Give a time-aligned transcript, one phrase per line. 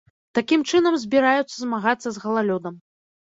[0.37, 2.75] Такім чынам збіраюцца змагацца з галалёдам.